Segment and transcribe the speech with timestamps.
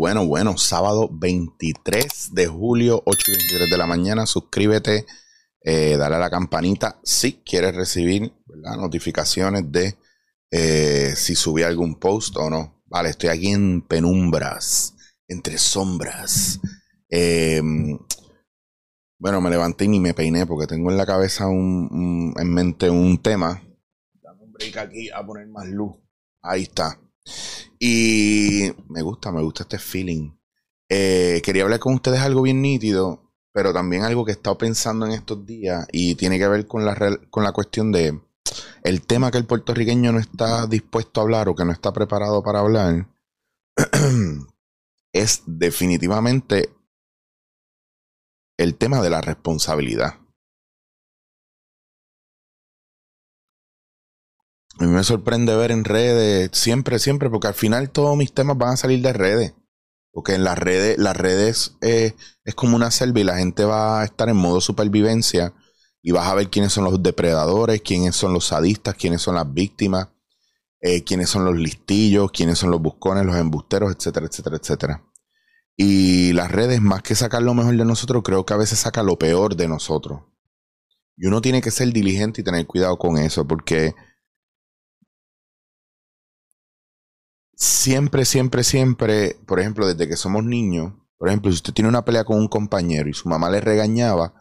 [0.00, 0.56] Bueno, bueno.
[0.56, 4.24] Sábado 23 de julio, 8 y 23 de la mañana.
[4.24, 5.04] Suscríbete,
[5.62, 8.32] eh, dale a la campanita si quieres recibir
[8.78, 9.98] notificaciones de
[10.50, 12.82] eh, si subí algún post o no.
[12.86, 14.94] Vale, estoy aquí en penumbras,
[15.28, 16.60] entre sombras.
[17.10, 17.98] Em,
[19.18, 23.20] bueno, me levanté y me peiné porque tengo en la cabeza un, en mente un
[23.20, 23.62] tema.
[24.22, 25.92] Dame un break aquí a poner más luz.
[26.40, 26.98] Ahí está.
[27.78, 30.32] Y me gusta, me gusta este feeling.
[30.88, 35.06] Eh, quería hablar con ustedes algo bien nítido, pero también algo que he estado pensando
[35.06, 38.20] en estos días y tiene que ver con la, con la cuestión de
[38.82, 42.42] el tema que el puertorriqueño no está dispuesto a hablar o que no está preparado
[42.42, 43.06] para hablar.
[45.12, 46.74] es definitivamente
[48.58, 50.19] el tema de la responsabilidad.
[54.80, 58.56] A mí me sorprende ver en redes, siempre, siempre, porque al final todos mis temas
[58.56, 59.52] van a salir de redes.
[60.10, 62.14] Porque en las redes, las redes eh,
[62.44, 65.52] es como una selva y la gente va a estar en modo supervivencia
[66.00, 69.52] y vas a ver quiénes son los depredadores, quiénes son los sadistas, quiénes son las
[69.52, 70.08] víctimas,
[70.80, 75.04] eh, quiénes son los listillos, quiénes son los buscones, los embusteros, etcétera, etcétera, etcétera.
[75.76, 79.02] Y las redes, más que sacar lo mejor de nosotros, creo que a veces saca
[79.02, 80.22] lo peor de nosotros.
[81.18, 83.94] Y uno tiene que ser diligente y tener cuidado con eso, porque
[87.60, 92.04] siempre, siempre, siempre, por ejemplo, desde que somos niños, por ejemplo, si usted tiene una
[92.04, 94.32] pelea con un compañero y su mamá le regañaba,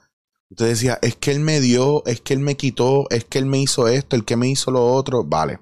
[0.50, 3.46] usted decía, es que él me dio, es que él me quitó, es que él
[3.46, 5.60] me hizo esto, el que me hizo lo otro, vale.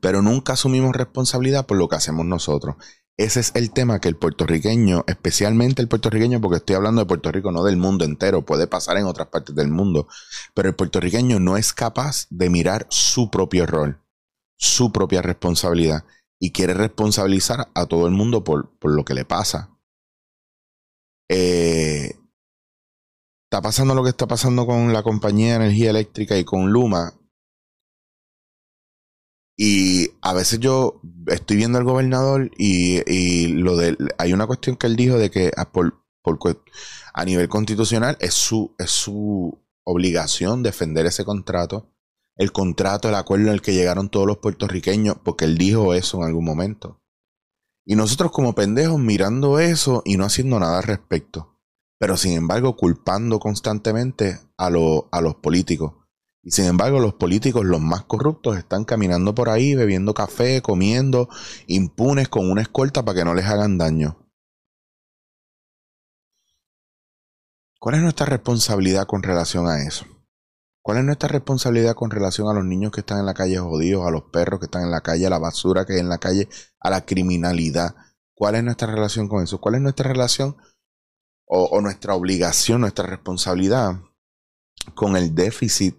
[0.00, 2.74] Pero nunca asumimos responsabilidad por lo que hacemos nosotros.
[3.16, 7.30] Ese es el tema que el puertorriqueño, especialmente el puertorriqueño, porque estoy hablando de Puerto
[7.30, 10.08] Rico, no del mundo entero, puede pasar en otras partes del mundo,
[10.54, 14.02] pero el puertorriqueño no es capaz de mirar su propio rol,
[14.56, 16.04] su propia responsabilidad
[16.42, 19.78] y quiere responsabilizar a todo el mundo por, lo que le pasa.
[21.30, 22.16] Eh,
[23.44, 27.14] está pasando lo que está pasando con la compañía de energía eléctrica y con Luma.
[29.56, 34.88] Y a veces yo estoy viendo al gobernador y, lo de, hay una cuestión que
[34.88, 36.02] él dijo de que a, por,
[37.14, 41.91] a nivel constitucional es su, es su obligación defender ese contrato
[42.42, 46.18] el contrato, el acuerdo en el que llegaron todos los puertorriqueños, porque él dijo eso
[46.18, 47.00] en algún momento.
[47.84, 51.58] Y nosotros como pendejos mirando eso y no haciendo nada al respecto,
[51.98, 55.94] pero sin embargo culpando constantemente a, a los políticos.
[56.44, 61.28] Y sin embargo los políticos, los más corruptos, están caminando por ahí bebiendo café, comiendo,
[61.66, 64.18] impunes con una escolta para que no les hagan daño.
[67.78, 70.04] ¿Cuál es nuestra responsabilidad con relación a eso?
[70.82, 74.04] ¿Cuál es nuestra responsabilidad con relación a los niños que están en la calle jodidos,
[74.04, 76.18] a los perros que están en la calle, a la basura que hay en la
[76.18, 76.48] calle,
[76.80, 77.94] a la criminalidad?
[78.34, 79.60] ¿Cuál es nuestra relación con eso?
[79.60, 80.56] ¿Cuál es nuestra relación
[81.46, 84.00] o, nuestra obligación, nuestra responsabilidad
[84.94, 85.96] con el déficit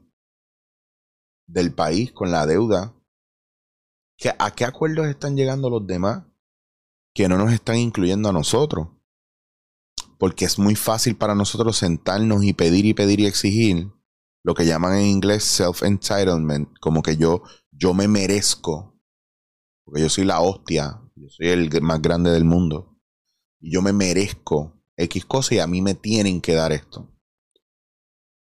[1.47, 2.93] del país, con la deuda?
[4.37, 6.25] ¿A qué acuerdos están llegando los demás
[7.13, 8.89] que no nos están incluyendo a nosotros?
[10.17, 13.93] Porque es muy fácil para nosotros sentarnos y pedir y pedir y exigir
[14.43, 18.99] lo que llaman en inglés self-entitlement, como que yo, yo me merezco,
[19.85, 22.99] porque yo soy la hostia, yo soy el más grande del mundo,
[23.59, 27.09] y yo me merezco X cosa y a mí me tienen que dar esto.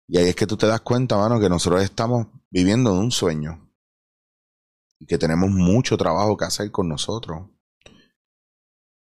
[0.06, 3.10] Y ahí es que tú te das cuenta, mano, que nosotros estamos viviendo en un
[3.10, 3.70] sueño
[4.98, 7.48] y que tenemos mucho trabajo que hacer con nosotros.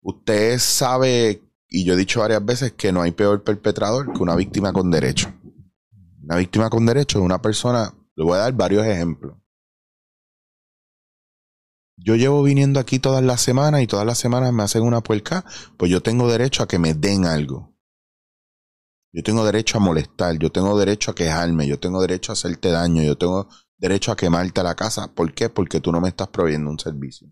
[0.02, 4.36] Usted sabe, y yo he dicho varias veces, que no hay peor perpetrador que una
[4.36, 5.34] víctima con derecho.
[6.28, 9.38] Una víctima con derecho es una persona, le voy a dar varios ejemplos.
[11.96, 15.46] Yo llevo viniendo aquí todas las semanas y todas las semanas me hacen una puerca,
[15.78, 17.74] pues yo tengo derecho a que me den algo.
[19.14, 22.72] Yo tengo derecho a molestar, yo tengo derecho a quejarme, yo tengo derecho a hacerte
[22.72, 23.48] daño, yo tengo
[23.78, 25.14] derecho a quemarte la casa.
[25.16, 25.48] ¿Por qué?
[25.48, 27.32] Porque tú no me estás proveyendo un servicio.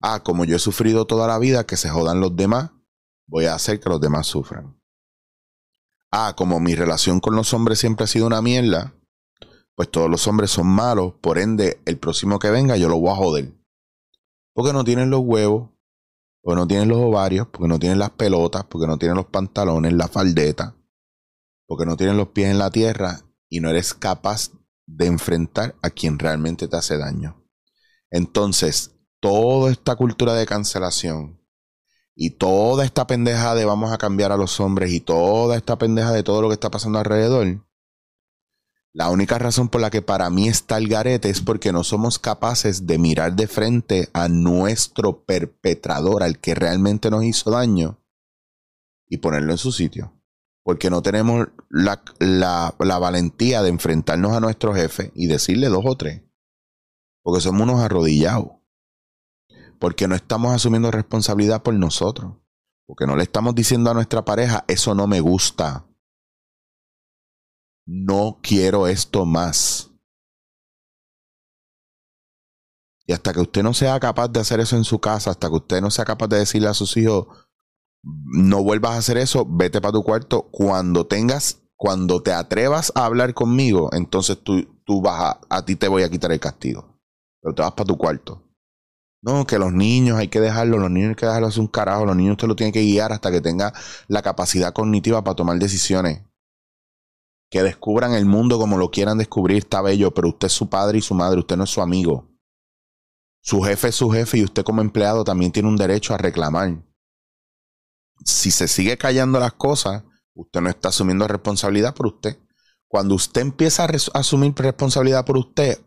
[0.00, 2.70] Ah, como yo he sufrido toda la vida que se jodan los demás,
[3.26, 4.80] voy a hacer que los demás sufran
[6.12, 8.94] ah, como mi relación con los hombres siempre ha sido una mierda,
[9.74, 13.10] pues todos los hombres son malos, por ende, el próximo que venga yo lo voy
[13.10, 13.52] a joder.
[14.54, 15.70] Porque no tienen los huevos,
[16.42, 19.92] porque no tienen los ovarios, porque no tienen las pelotas, porque no tienen los pantalones,
[19.94, 20.76] la faldeta,
[21.66, 24.50] porque no tienen los pies en la tierra y no eres capaz
[24.86, 27.42] de enfrentar a quien realmente te hace daño.
[28.10, 31.41] Entonces, toda esta cultura de cancelación,
[32.14, 36.12] y toda esta pendeja de vamos a cambiar a los hombres y toda esta pendeja
[36.12, 37.66] de todo lo que está pasando alrededor
[38.92, 42.18] La única razón por la que para mí está el garete es porque no somos
[42.18, 47.98] capaces de mirar de frente a nuestro perpetrador, al que realmente nos hizo daño,
[49.08, 50.12] y ponerlo en su sitio.
[50.62, 55.96] Porque no tenemos la, la valentía de enfrentarnos a nuestro jefe y decirle dos o
[55.96, 56.22] tres.
[57.22, 58.61] Porque somos unos arrodillados.
[59.82, 62.36] Porque no estamos asumiendo responsabilidad por nosotros.
[62.86, 65.84] Porque no le estamos diciendo a nuestra pareja, eso no me gusta
[67.86, 69.90] no quiero esto más.
[73.04, 75.56] Y hasta que usted no sea capaz de hacer eso en su casa, hasta que
[75.56, 77.26] usted no sea capaz de decirle a sus hijos,
[78.02, 80.48] no vuelvas a hacer eso, vete para tu cuarto.
[80.52, 85.74] Cuando tengas, cuando te atrevas a hablar conmigo, entonces tú, tú vas a, a ti
[85.76, 87.00] te voy a quitar el castigo.
[87.40, 88.51] Pero te vas para tu cuarto.
[89.22, 92.16] No, que los niños hay que dejarlos, los niños hay que dejarlos un carajo, los
[92.16, 93.72] niños usted lo tiene que guiar hasta que tenga
[94.08, 96.22] la capacidad cognitiva para tomar decisiones
[97.52, 100.96] que descubran el mundo como lo quieran descubrir, está bello, pero usted es su padre
[100.96, 102.30] y su madre, usted no es su amigo.
[103.42, 106.82] Su jefe es su jefe y usted como empleado también tiene un derecho a reclamar.
[108.24, 110.02] Si se sigue callando las cosas,
[110.32, 112.38] usted no está asumiendo responsabilidad por usted.
[112.88, 115.78] Cuando usted empieza a asumir responsabilidad por usted,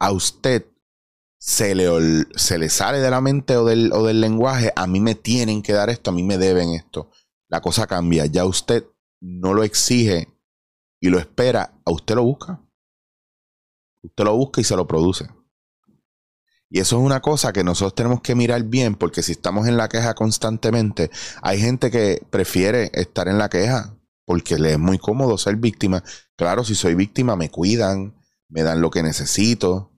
[0.00, 0.71] a usted
[1.42, 1.88] se le,
[2.36, 5.60] se le sale de la mente o del, o del lenguaje, a mí me tienen
[5.60, 7.10] que dar esto, a mí me deben esto.
[7.48, 8.86] La cosa cambia, ya usted
[9.20, 10.28] no lo exige
[11.00, 12.64] y lo espera, a usted lo busca.
[14.04, 15.30] Usted lo busca y se lo produce.
[16.70, 19.76] Y eso es una cosa que nosotros tenemos que mirar bien, porque si estamos en
[19.76, 21.10] la queja constantemente,
[21.42, 26.04] hay gente que prefiere estar en la queja porque le es muy cómodo ser víctima.
[26.36, 28.14] Claro, si soy víctima, me cuidan,
[28.48, 29.91] me dan lo que necesito.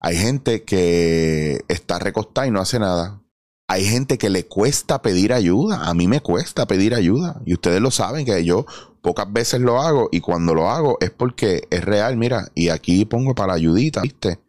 [0.00, 3.22] Hay gente que está recostada y no hace nada.
[3.68, 5.88] Hay gente que le cuesta pedir ayuda.
[5.88, 7.40] A mí me cuesta pedir ayuda.
[7.44, 8.66] Y ustedes lo saben que yo
[9.00, 13.04] pocas veces lo hago y cuando lo hago es porque es real, mira, y aquí
[13.04, 14.40] pongo para ayudita, ¿viste?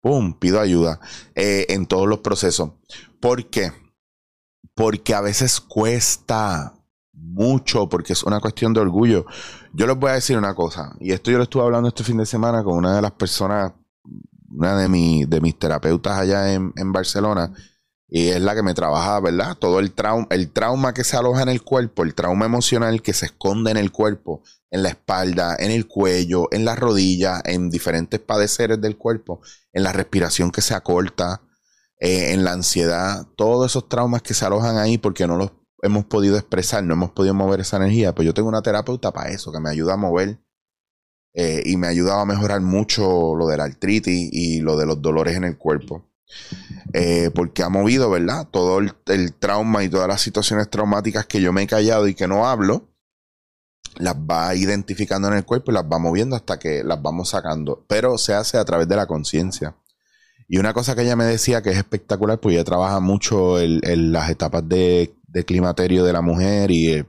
[0.00, 0.38] ¡Pum!
[0.38, 1.00] Pido ayuda
[1.34, 2.70] eh, en todos los procesos.
[3.20, 3.72] ¿Por qué?
[4.74, 6.74] Porque a veces cuesta
[7.12, 9.26] mucho, porque es una cuestión de orgullo.
[9.72, 12.18] Yo les voy a decir una cosa, y esto yo lo estuve hablando este fin
[12.18, 13.72] de semana con una de las personas,
[14.56, 17.52] una de, de mis terapeutas allá en, en Barcelona,
[18.08, 19.56] y es la que me trabaja, ¿verdad?
[19.58, 23.12] Todo el trauma, el trauma que se aloja en el cuerpo, el trauma emocional que
[23.12, 27.68] se esconde en el cuerpo, en la espalda, en el cuello, en las rodillas, en
[27.68, 29.40] diferentes padeceres del cuerpo,
[29.72, 31.42] en la respiración que se acorta,
[31.98, 36.04] eh, en la ansiedad, todos esos traumas que se alojan ahí porque no los hemos
[36.04, 39.50] podido expresar, no hemos podido mover esa energía, pues yo tengo una terapeuta para eso,
[39.50, 40.38] que me ayuda a mover
[41.38, 44.86] eh, y me ha ayudado a mejorar mucho lo de la artritis y lo de
[44.86, 46.08] los dolores en el cuerpo.
[46.94, 48.48] Eh, porque ha movido, ¿verdad?
[48.50, 52.26] Todo el, trauma y todas las situaciones traumáticas que yo me he callado y que
[52.26, 52.88] no hablo,
[53.96, 57.84] las va identificando en el cuerpo y las va moviendo hasta que las vamos sacando.
[57.86, 59.76] Pero se hace a través de la conciencia.
[60.48, 64.10] Y una cosa que ella me decía que es espectacular, pues ella trabaja mucho en,
[64.10, 67.04] las etapas de, climaterio de la mujer y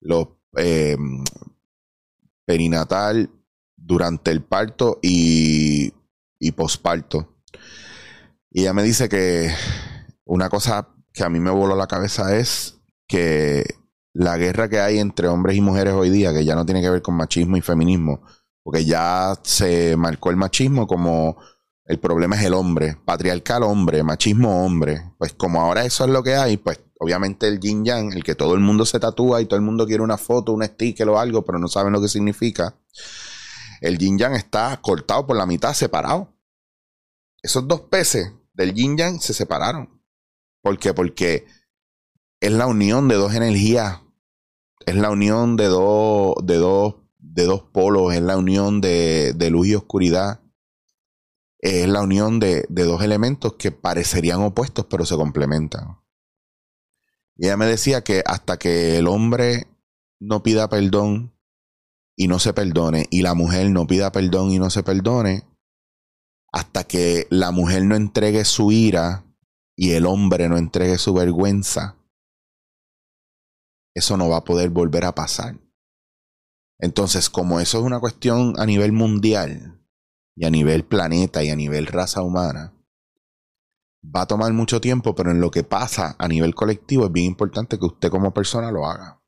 [0.00, 0.96] los eh,
[2.50, 3.30] perinatal
[3.76, 5.94] durante el parto y,
[6.40, 7.36] y posparto.
[8.50, 9.54] Y ella me dice que
[10.24, 13.64] una cosa que a mí me voló la cabeza es que
[14.12, 16.90] la guerra que hay entre hombres y mujeres hoy día, que ya no tiene que
[16.90, 18.20] ver con machismo y feminismo,
[18.64, 21.36] porque ya se marcó el machismo como
[21.84, 25.12] el problema es el hombre, patriarcal hombre, machismo hombre.
[25.18, 28.34] Pues como ahora eso es lo que hay, pues obviamente el yin yang, el que
[28.34, 31.18] todo el mundo se tatúa y todo el mundo quiere una foto, un sticker o
[31.18, 32.76] algo, pero no saben lo que significa.
[33.80, 36.28] El yin yang está cortado por la mitad, separado.
[37.42, 40.02] Esos dos peces del yin yang se separaron.
[40.62, 40.92] ¿Por qué?
[40.92, 41.46] Porque
[42.38, 44.00] es la unión de dos energías.
[44.84, 48.12] Es la unión de dos, de dos, de dos polos.
[48.12, 50.40] Es la unión de, luz y oscuridad.
[51.60, 55.98] Es la unión de, de dos elementos que parecerían opuestos, pero se complementan.
[57.40, 59.66] Y ella me decía que hasta que el hombre
[60.20, 61.34] no pida perdón
[62.14, 65.48] y no se perdone, y la mujer no pida perdón y no se perdone,
[66.52, 69.24] hasta que la mujer no entregue su ira
[69.74, 71.96] y el hombre no entregue su vergüenza,
[73.94, 75.58] eso no va a poder volver a pasar.
[76.78, 79.82] Entonces, como eso es una cuestión a nivel mundial
[80.36, 82.74] y a nivel planeta y a nivel raza humana,
[84.04, 87.26] va a tomar mucho tiempo, pero en lo que pasa a nivel colectivo es bien
[87.26, 89.20] importante que usted como persona lo haga.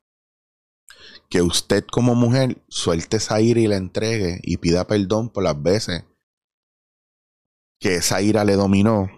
[1.29, 5.61] Que usted como mujer suelte esa ira y la entregue y pida perdón por las
[5.61, 6.05] veces
[7.79, 9.09] que esa ira le dominó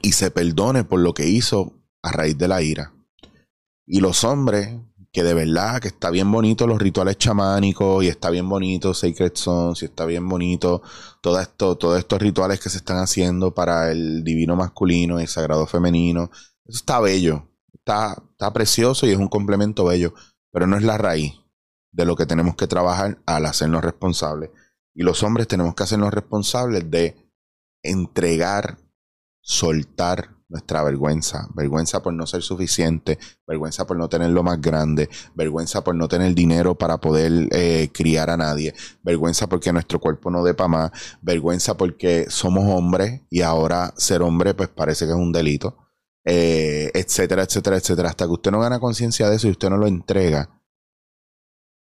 [0.00, 2.94] y se perdone por lo que hizo a raíz de la ira.
[3.86, 4.78] Y los hombres,
[5.14, 9.36] que de verdad que está bien bonito los rituales chamánicos y está bien bonito Sacred
[9.36, 10.82] Songs y está bien bonito
[11.20, 15.28] todo esto, todos estos rituales que se están haciendo para el divino masculino y el
[15.28, 16.32] sagrado femenino.
[16.64, 20.14] Eso está bello, está, está precioso y es un complemento bello,
[20.50, 21.34] pero no es la raíz
[21.92, 24.50] de lo que tenemos que trabajar al hacernos responsables.
[24.94, 27.14] Y los hombres tenemos que hacernos responsables de
[27.84, 28.78] entregar,
[29.40, 35.08] soltar, nuestra vergüenza, vergüenza por no ser suficiente, vergüenza por no tener lo más grande,
[35.34, 40.30] vergüenza por no tener dinero para poder eh, criar a nadie, vergüenza porque nuestro cuerpo
[40.30, 40.90] no depa más,
[41.22, 45.76] vergüenza porque somos hombres y ahora ser hombre pues parece que es un delito,
[46.24, 49.76] eh, etcétera, etcétera, etcétera, hasta que usted no gana conciencia de eso y usted no
[49.76, 50.60] lo entrega.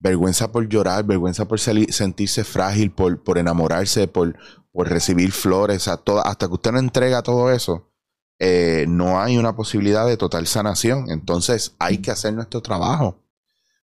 [0.00, 4.36] Vergüenza por llorar, vergüenza por sentirse frágil, por, por enamorarse, por,
[4.70, 7.93] por recibir flores, hasta que usted no entrega todo eso,
[8.38, 11.10] eh, no hay una posibilidad de total sanación.
[11.10, 13.20] Entonces hay que hacer nuestro trabajo.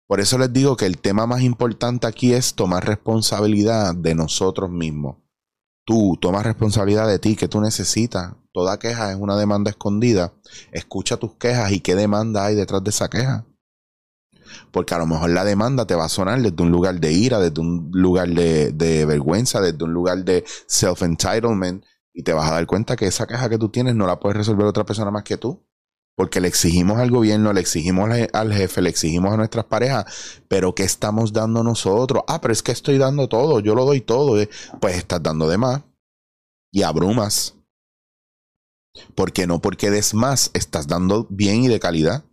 [0.07, 4.69] Por eso les digo que el tema más importante aquí es tomar responsabilidad de nosotros
[4.69, 5.17] mismos.
[5.85, 8.33] Tú tomas responsabilidad de ti, que tú necesitas.
[8.51, 10.33] Toda queja es una demanda escondida.
[10.71, 13.45] Escucha tus quejas y qué demanda hay detrás de esa queja.
[14.71, 17.39] Porque a lo mejor la demanda te va a sonar desde un lugar de ira,
[17.39, 22.53] desde un lugar de, de vergüenza, desde un lugar de self-entitlement, y te vas a
[22.53, 25.23] dar cuenta que esa queja que tú tienes no la puede resolver otra persona más
[25.23, 25.65] que tú.
[26.15, 30.75] Porque le exigimos al gobierno, le exigimos al jefe, le exigimos a nuestras parejas, pero
[30.75, 32.23] ¿qué estamos dando nosotros?
[32.27, 34.39] Ah, pero es que estoy dando todo, yo lo doy todo.
[34.39, 34.49] Eh,
[34.81, 35.81] pues estás dando de más
[36.69, 37.55] y abrumas.
[39.15, 42.25] Porque no porque des más, estás dando bien y de calidad.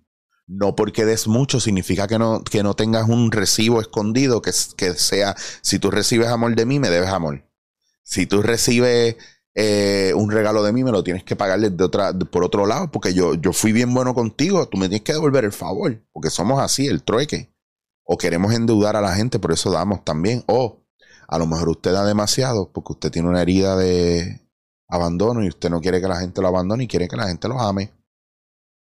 [0.49, 4.95] No porque des mucho significa que no, que no tengas un recibo escondido que, que
[4.95, 7.45] sea, si tú recibes amor de mí, me debes amor.
[8.03, 9.17] Si tú recibes
[9.61, 12.93] eh, un regalo de mí, me lo tienes que pagar de otra, por otro lado,
[12.93, 16.31] porque yo, yo fui bien bueno contigo, tú me tienes que devolver el favor, porque
[16.31, 17.53] somos así, el trueque.
[18.05, 20.45] O queremos endeudar a la gente, por eso damos también.
[20.47, 20.87] O
[21.27, 24.49] a lo mejor usted da demasiado porque usted tiene una herida de
[24.89, 27.49] abandono y usted no quiere que la gente lo abandone y quiere que la gente
[27.49, 27.93] lo ame.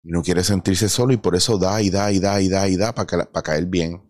[0.03, 2.69] Y no quiere sentirse solo y por eso da y da y da y da
[2.69, 4.09] y da para, para caer bien.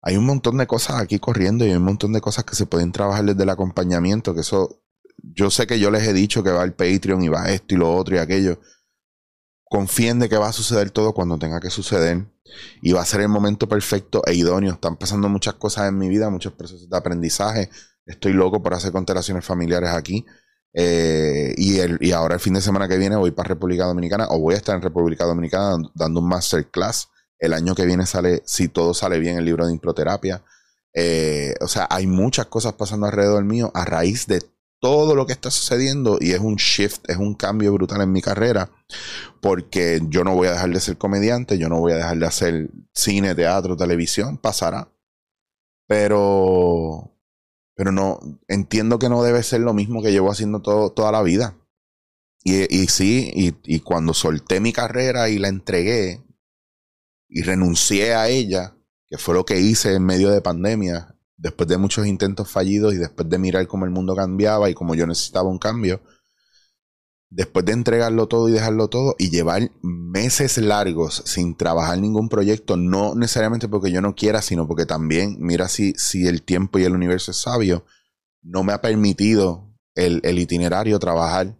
[0.00, 2.66] Hay un montón de cosas aquí corriendo y hay un montón de cosas que se
[2.66, 4.81] pueden trabajar desde el acompañamiento, que eso
[5.22, 7.78] yo sé que yo les he dicho que va el Patreon y va esto y
[7.78, 8.60] lo otro y aquello.
[9.64, 12.26] Confíen de que va a suceder todo cuando tenga que suceder.
[12.82, 14.74] Y va a ser el momento perfecto e idóneo.
[14.74, 17.70] Están pasando muchas cosas en mi vida, muchos procesos de aprendizaje.
[18.04, 20.26] Estoy loco por hacer constelaciones familiares aquí.
[20.74, 24.26] Eh, y, el, y ahora el fin de semana que viene voy para República Dominicana
[24.30, 27.08] o voy a estar en República Dominicana dando un masterclass.
[27.38, 30.44] El año que viene sale, si todo sale bien, el libro de improterapia.
[30.94, 34.42] Eh, o sea, hay muchas cosas pasando alrededor mío a raíz de
[34.82, 38.20] todo lo que está sucediendo y es un shift, es un cambio brutal en mi
[38.20, 38.68] carrera,
[39.40, 42.26] porque yo no voy a dejar de ser comediante, yo no voy a dejar de
[42.26, 44.92] hacer cine, teatro, televisión, pasará.
[45.86, 47.16] Pero,
[47.76, 51.22] pero no, entiendo que no debe ser lo mismo que llevo haciendo todo, toda la
[51.22, 51.56] vida.
[52.42, 56.24] Y, y sí, y, y cuando solté mi carrera y la entregué
[57.28, 58.74] y renuncié a ella,
[59.08, 62.98] que fue lo que hice en medio de pandemia, después de muchos intentos fallidos y
[62.98, 66.00] después de mirar cómo el mundo cambiaba y cómo yo necesitaba un cambio,
[67.30, 72.76] después de entregarlo todo y dejarlo todo y llevar meses largos sin trabajar ningún proyecto,
[72.76, 76.84] no necesariamente porque yo no quiera, sino porque también, mira si, si el tiempo y
[76.84, 77.86] el universo es sabio,
[78.42, 81.56] no me ha permitido el, el itinerario trabajar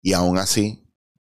[0.00, 0.84] y aún así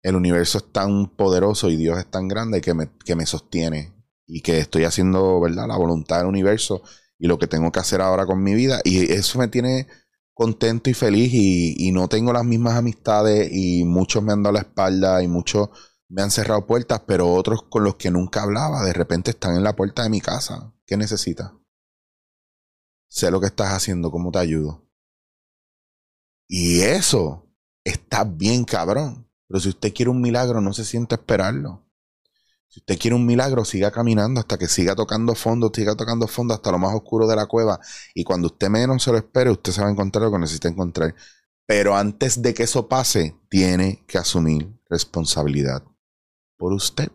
[0.02, 3.92] el universo es tan poderoso y Dios es tan grande que me, que me sostiene
[4.26, 5.68] y que estoy haciendo, ¿verdad?
[5.68, 6.82] La voluntad del universo
[7.18, 8.80] y lo que tengo que hacer ahora con mi vida.
[8.84, 9.86] Y eso me tiene
[10.34, 14.60] contento y feliz y, no tengo las mismas amistades y muchos me han dado la
[14.60, 15.68] espalda y muchos
[16.08, 19.64] me han cerrado puertas, pero otros con los que nunca hablaba de repente están en
[19.64, 20.72] la puerta de mi casa.
[20.86, 21.52] ¿Qué necesitas?
[23.08, 24.88] Sé lo que estás haciendo, cómo te ayudo.
[26.48, 27.48] Y eso
[27.84, 29.30] está bien cabrón.
[29.48, 31.83] Pero si usted quiere un milagro, no se siente esperarlo.
[32.74, 36.54] Si usted quiere un milagro, siga caminando hasta que siga tocando fondo, siga tocando fondo
[36.54, 37.78] hasta lo más oscuro de la cueva.
[38.16, 40.66] Y cuando usted menos se lo espere, usted se va a encontrar lo que necesita
[40.66, 41.14] encontrar.
[41.66, 45.84] Pero antes de que eso pase, tiene que asumir responsabilidad
[46.56, 47.12] por usted.